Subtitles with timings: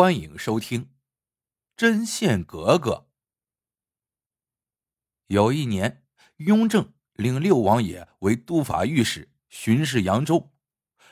[0.00, 0.82] 欢迎收听
[1.76, 2.92] 《针线格格》。
[5.26, 6.04] 有一年，
[6.36, 10.52] 雍正领六王爷为都法御史，巡视扬州。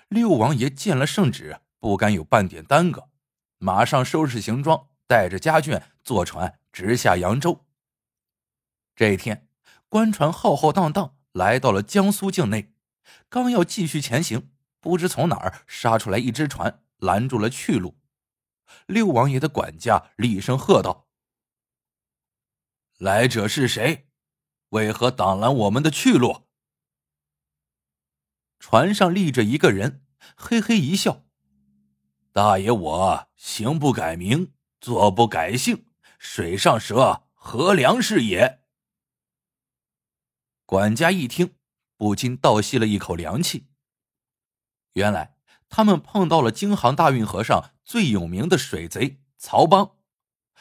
[0.06, 3.10] 六王爷见了圣旨，不敢有半点耽搁，
[3.58, 7.66] 马上收拾行装，带着家眷坐船直下扬州。
[8.94, 9.48] 这一天，
[9.88, 12.72] 官船浩浩荡荡来到了江苏境内，
[13.28, 17.98] 刚要继续前行，不知从哪儿杀出来一只船，拦住了去路。
[18.86, 21.08] 六王爷的管家厉声喝道
[22.98, 24.08] ：“来者是谁？
[24.70, 26.48] 为何挡拦我们的去路？”
[28.58, 30.04] 船上立着一个人，
[30.36, 31.26] 嘿嘿一笑
[32.32, 35.86] ：“大爷，我行不改名，坐不改姓，
[36.18, 38.62] 水上蛇何良是也。”
[40.66, 41.56] 管家一听，
[41.96, 43.68] 不禁倒吸了一口凉气。
[44.94, 45.35] 原来。
[45.68, 49.96] 他们碰到了京杭大运河上最有名的水贼曹邦，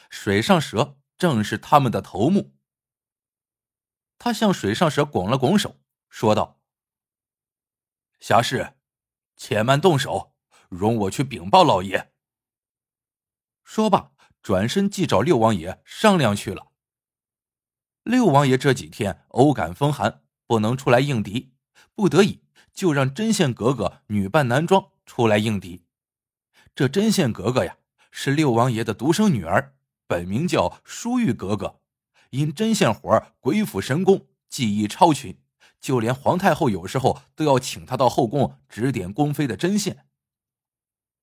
[0.09, 2.56] 水上蛇正是他们的头目。
[4.17, 6.61] 他向水上蛇拱了拱手，说道
[8.20, 8.76] ：“侠士，
[9.36, 10.36] 且慢动手，
[10.70, 12.14] 容我去禀报老爷。”
[13.64, 14.11] 说罢，
[14.42, 16.72] 转身即找六王爷商量去了。
[18.03, 21.53] 六王爷这几天偶感风寒，不能出来应敌，
[21.94, 24.92] 不得已就让针线格格女扮男装。
[25.06, 25.84] 出来应敌，
[26.75, 27.78] 这针线格格呀，
[28.11, 29.75] 是六王爷的独生女儿，
[30.08, 31.80] 本名叫淑玉格格，
[32.31, 35.39] 因针线活鬼斧神工，技艺超群，
[35.80, 40.08] 就连皇太后有时候都要请她到后宫指点宫妃的针线。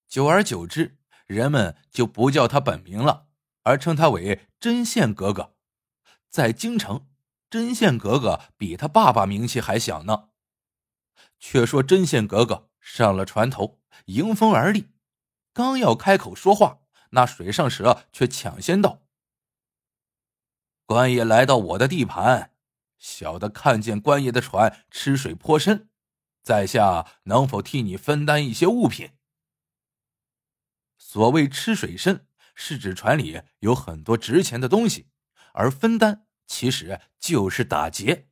[0.08, 3.27] 久而久之，人们就不叫她本名了，
[3.62, 5.55] 而称她为针线格格。
[6.30, 7.06] 在京城，
[7.50, 10.28] 针线格格比她爸爸名气还响呢。
[11.38, 12.70] 却说针线格格。
[12.83, 14.91] 上了船头，迎风而立，
[15.52, 16.80] 刚要开口说话，
[17.11, 19.02] 那水上蛇却抢先道
[20.84, 22.53] ：“官爷来到我的地盘，
[22.98, 25.88] 小的看见官爷的船吃水颇深，
[26.43, 29.12] 在下能否替你分担一些物品？”
[30.99, 32.26] 所谓吃水深，
[32.56, 35.09] 是指船里有很多值钱的东西，
[35.53, 38.28] 而分担其实就是打劫。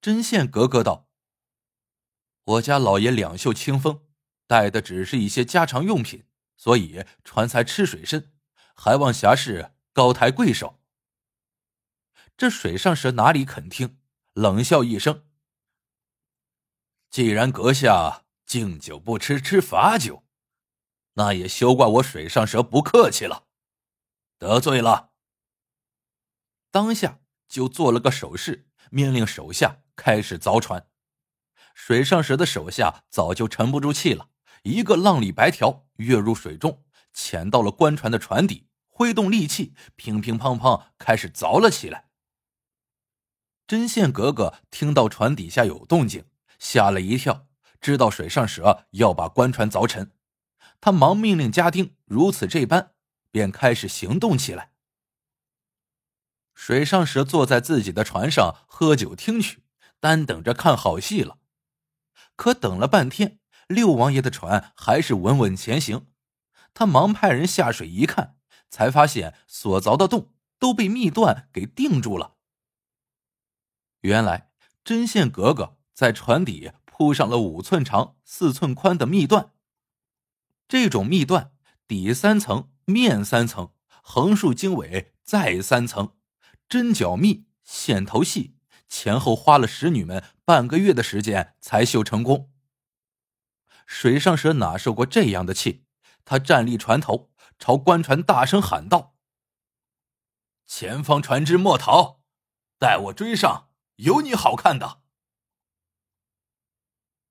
[0.00, 1.08] 针线格格道。
[2.44, 4.06] 我家老爷两袖清风，
[4.46, 6.26] 带的只是一些家常用品，
[6.56, 8.32] 所以船才吃水深，
[8.74, 10.80] 还望侠士高抬贵手。
[12.36, 14.00] 这水上蛇哪里肯听，
[14.32, 15.26] 冷笑一声
[17.10, 20.24] ：“既然阁下敬酒不吃吃罚酒，
[21.14, 23.46] 那也休怪我水上蛇不客气了，
[24.38, 25.12] 得罪了。”
[26.72, 30.88] 当下就做了个手势，命令手下开始凿船。
[31.74, 34.28] 水上蛇的手下早就沉不住气了，
[34.62, 42.08] 一个浪里白条跃入水中，潜到了官船的船底，挥动利器，乒乒乓乓开始凿了起来。
[43.66, 46.26] 针线格格听到船底下有动静，
[46.58, 47.46] 吓了一跳，
[47.80, 50.12] 知道水上蛇要把官船凿沉，
[50.80, 52.92] 他忙命令家丁如此这般，
[53.30, 54.72] 便开始行动起来。
[56.54, 59.64] 水上蛇坐在自己的船上喝酒听曲，
[59.98, 61.38] 单等着看好戏了。
[62.42, 63.38] 可等了半天，
[63.68, 66.08] 六王爷的船还是稳稳前行。
[66.74, 68.34] 他忙派人下水一看，
[68.68, 72.34] 才发现所凿的洞都被密断给定住了。
[74.00, 74.50] 原来
[74.82, 79.52] 针线格格在船底铺上了五寸长、四寸宽的密断。
[80.66, 81.52] 这种密断
[81.86, 83.70] 底三层，面三层，
[84.02, 86.16] 横竖经纬再三层，
[86.68, 88.56] 针脚密，线头细。
[88.92, 92.52] 前后花了使女们半个月的时间才绣成功。
[93.86, 95.86] 水上蛇哪受过这样的气？
[96.26, 99.16] 他站立船头，朝官船大声喊道
[100.68, 102.20] ：“前方船只莫逃，
[102.78, 105.00] 待我追上，有你好看的！”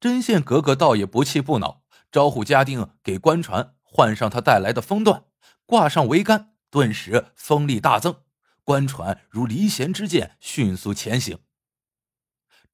[0.02, 5.26] 针线格格倒也不气不恼，招呼家丁给官船换上他带来的风缎，
[5.68, 8.24] 挂上桅杆，顿时风力大增，
[8.64, 11.40] 官船如离弦之箭，迅速前行。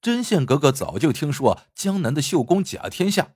[0.02, 3.34] 针线格格早就听说江南的绣工甲天下，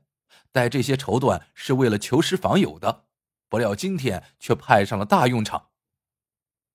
[0.52, 3.06] 带这些绸缎是为了求师访友的，
[3.50, 5.70] 不料今天却派上了大用场。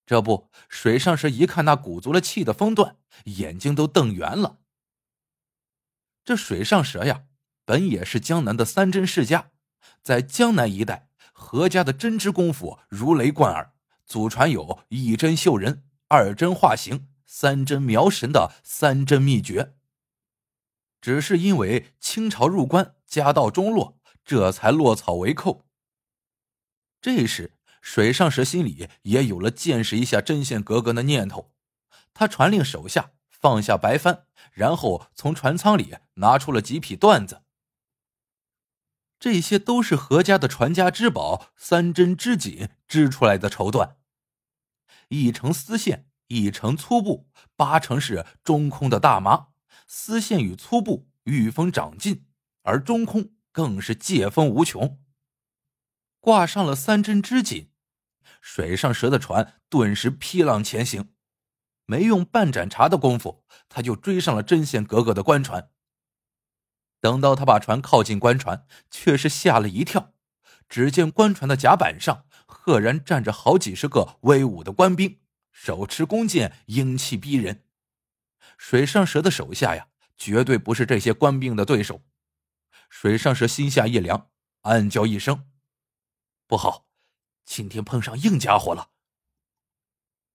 [0.05, 4.59] 这不，水上蛇一看那鼓足了气的风缎，眼睛都瞪圆了。
[6.25, 7.25] 这水上蛇呀，
[7.65, 9.51] 本也是江南的三针世家，
[10.03, 13.73] 在江南一带，何家的针织功夫如雷贯耳，
[14.05, 19.76] 祖传有一针绣人，二针画形，三针描神的三针秘诀。
[21.07, 25.65] 只是因为清朝入关，家道中落，这才落草为寇。
[27.01, 31.53] 这时，水上蛇心里也有了见识一下针线格格的念头。
[32.13, 37.43] 他传令手下放下白帆，然后从船舱里拿出了几匹缎子。
[39.21, 43.95] 这些都是何家的传家之宝——三针织锦织出来的绸缎，
[45.11, 49.51] 一成丝线，一成粗布，八成是中空的大麻。
[49.87, 52.27] 丝线与粗布遇风长劲，
[52.63, 55.01] 而中空更是借风无穷。
[56.21, 57.71] 挂上了三针织锦，
[58.41, 61.11] 水上蛇的船顿时劈浪前行，
[61.85, 65.71] 没用半盏茶的功夫，他就追上了针线格格的官船。
[67.01, 70.15] 等到他把船靠近官船，却是吓了一跳。
[70.69, 75.21] 只见官船的甲板上赫然站着好几十个威武的官兵，
[75.53, 77.66] 手持弓箭，英气逼人。
[78.57, 82.03] 水上蛇的手下呀，绝对不是这些官兵的对手。
[82.89, 84.31] 水上蛇心下一凉，
[84.63, 85.49] 暗叫一声
[86.47, 86.87] ：“不好，
[87.45, 88.91] 今天碰上硬家伙了。”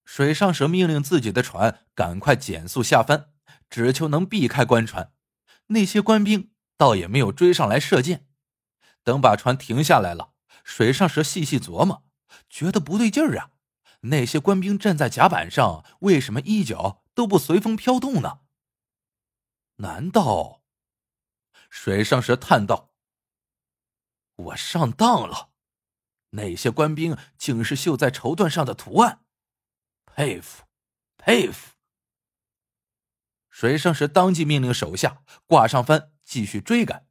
[0.05, 3.33] 水上蛇命令自己的船赶快减速下翻，
[3.69, 5.13] 只求能避开官船。
[5.67, 6.49] 那些官兵。
[6.77, 8.25] 倒也没有追上来射箭，
[9.03, 10.33] 等把船停下来了，
[10.63, 12.05] 水上蛇细细琢磨，
[12.49, 13.51] 觉得不对劲儿啊！
[13.99, 18.39] 那些官兵站在甲板上，为什么一脚都不随风飘动呢？
[19.75, 20.63] 难道……
[21.69, 22.95] 水上蛇叹道
[24.35, 25.51] ：“我上当了，
[26.31, 29.23] 那些官兵竟是绣在绸缎上的图案，
[30.03, 30.63] 佩服，
[31.15, 31.75] 佩服！”
[33.51, 36.11] 水上蛇当即命令手下挂上帆。
[36.23, 37.07] 继续追赶，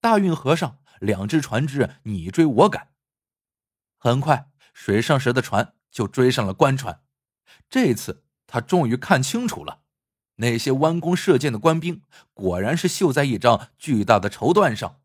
[0.00, 2.94] 大运河上两只船只你追我赶。
[3.98, 7.04] 很快，水上蛇的船就追上了官船。
[7.68, 8.23] 这次
[8.54, 9.82] 他终于看清楚了，
[10.36, 12.02] 那些弯弓射箭的官兵
[12.34, 15.00] 果然是绣在一张巨大的绸缎上。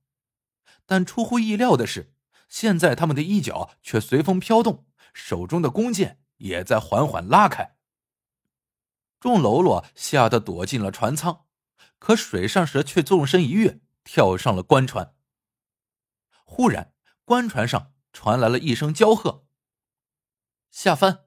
[0.86, 2.13] 但出乎意料的是，
[2.48, 4.86] 现在他们的衣角却随风飘动，
[5.16, 7.75] 手中的弓箭也在缓缓拉开。
[9.19, 11.48] 众喽啰吓得躲进了船舱。
[11.98, 15.16] 可水上蛇却纵身一跃，跳上了官船。
[16.46, 16.94] 忽然，
[17.25, 19.48] 官船上传来了一声娇喝
[20.69, 21.25] ：“下帆！”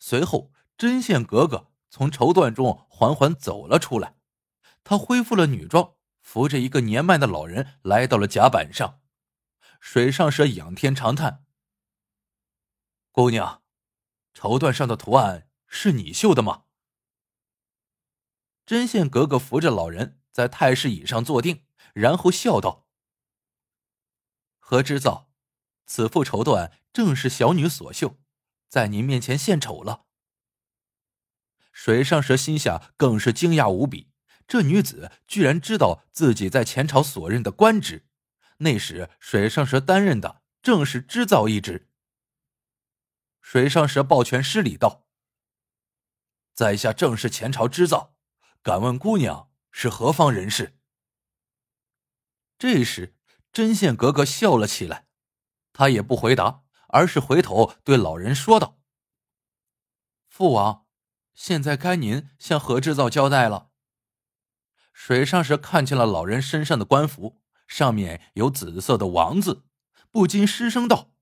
[0.00, 0.50] 随后，
[0.82, 4.16] 针线格格从绸缎中缓缓走了出来，
[4.82, 9.00] 她恢复了女装，扶着一个年迈的老人来到了甲板上。
[9.78, 11.44] 水上蛇仰天长叹
[13.12, 13.62] ：“姑娘，
[14.34, 16.64] 绸缎上的图案是你绣的吗？”
[18.66, 21.64] 针线格格扶着老人在太师椅上坐定，
[21.94, 22.88] 然后笑道
[24.58, 25.30] ：“何知造，
[25.86, 28.18] 此副绸缎正是小女所绣，
[28.68, 30.06] 在您面前献丑了。”
[31.72, 34.12] 水上蛇心下更是惊讶无比，
[34.46, 38.06] 这女子居然知道自己在前朝所任的官职，
[38.58, 41.88] 那时水上蛇担任的正是织造一职。
[43.40, 45.08] 水上蛇抱拳施礼道
[46.54, 48.14] ：“在下正是前朝织造。”
[48.62, 50.78] 敢问姑娘是何方人士？
[52.56, 53.16] 这时，
[53.52, 55.08] 针线格格笑了起来，
[55.72, 58.78] 她也不回答，而是回头对老人说道
[60.30, 60.81] ：“父王，
[61.34, 63.70] 现在该您向何制造交代了。”
[64.92, 69.64] 水上时看见了老人身上的官服，上面有紫色的王字，
[70.10, 71.12] 不禁失声道：“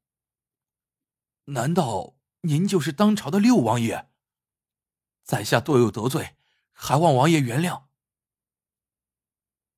[1.47, 4.11] 难道您就是当朝的六王爷？
[5.23, 6.37] 在下多有得罪。”
[6.83, 7.83] 还望王爷原谅。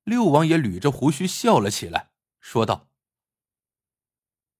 [0.05, 2.87] 六王爷捋着胡须笑了起来，说道：“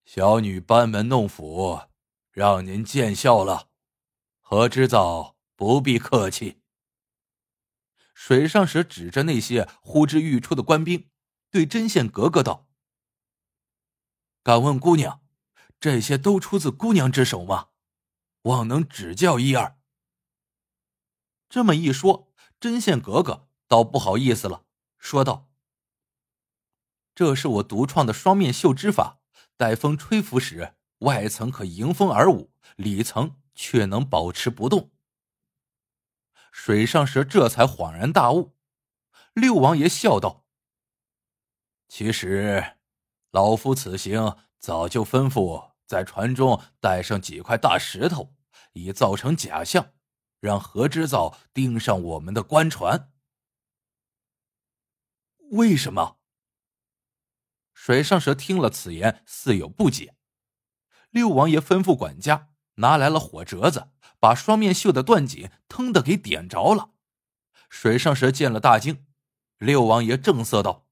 [0.04, 1.84] 小女班门弄斧，
[2.32, 3.70] 让您见笑了。
[4.42, 6.60] 何知造不必客气。”
[8.14, 11.10] 水上蛇指着那些呼之欲出的官兵，
[11.50, 12.68] 对针线格格道
[14.44, 15.22] ：“敢问姑娘，
[15.80, 17.70] 这些都出自姑娘之手吗？
[18.42, 19.80] 望能指教一二。”
[21.48, 22.34] 这么一说。
[22.60, 24.66] 针线格格倒不好意思了，
[24.98, 25.50] 说道
[27.14, 29.20] ：“这是我独创的双面绣织法，
[29.58, 34.92] 待风吹拂时，外层可迎风而舞，里层却能保持不动。”
[36.54, 38.56] 水上蛇这才恍然大悟。
[39.34, 40.46] 六王爷笑道
[41.90, 42.78] ：“其实，
[43.32, 48.36] 老夫此行早就吩咐在船中带上几块大石头，
[48.74, 49.92] 以造成假象。”
[50.40, 53.14] 让何知造盯上我们的官船？
[55.52, 56.20] 为什么？
[57.74, 60.18] 水上蛇听了此言，似有不解。
[61.10, 63.90] 六王爷吩咐管家拿来了火折子，
[64.20, 66.92] 把双面绣的缎锦腾的给点着了。
[67.70, 69.06] 水上蛇见了大惊，
[69.58, 70.86] 六王爷正色道：“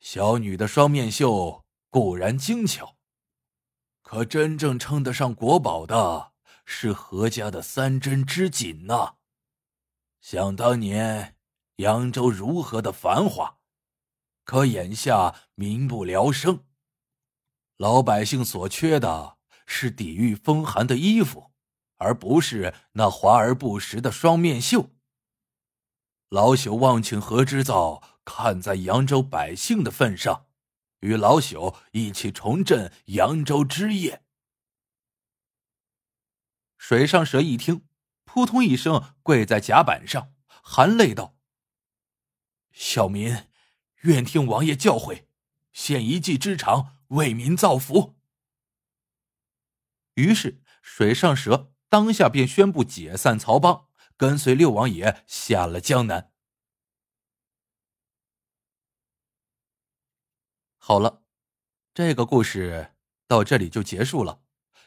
[0.00, 2.96] 小女的双面绣固然精巧，
[4.02, 6.32] 可真正称得上国宝的
[6.64, 9.14] 是何家的三针织锦呐。
[10.20, 11.36] 想当年，
[11.76, 13.58] 扬州如何的繁华，
[14.44, 16.64] 可眼下民不聊生，
[17.76, 19.38] 老百姓所缺的
[19.74, 21.50] 是抵御风寒的衣服，
[21.96, 24.90] 而不是那华而不实的双面绣。
[26.28, 30.46] 老朽望请何知造看在扬州百姓的份上，
[31.00, 34.22] 与老朽一起重振扬州之业。
[36.76, 37.86] 水上蛇一听，
[38.24, 41.34] 扑通一声跪在甲板上，含泪道
[42.72, 43.46] ：“小民
[44.02, 45.24] 愿听王爷教诲，
[45.72, 48.16] 献一技之长，为民造福。”
[50.14, 53.88] 于是水上蛇当下便宣布解散曹帮。
[54.14, 56.32] 跟随六王爷下了江南。
[60.78, 61.24] 好了，
[61.92, 62.94] 这个故事
[63.26, 64.44] 到这里就结束了。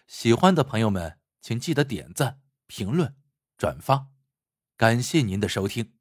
[0.08, 3.18] 喜欢的朋友们，请记得点赞、评论、
[3.58, 4.08] 转发，
[4.78, 5.98] 感谢您的收听，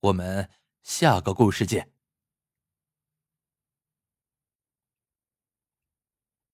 [0.00, 0.48] 我们
[0.82, 1.91] 下个故事见。